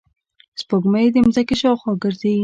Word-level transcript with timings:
سپوږمۍ 0.61 1.07
د 1.13 1.15
ځمکې 1.33 1.55
شاوخوا 1.61 1.93
ګرځي 2.03 2.35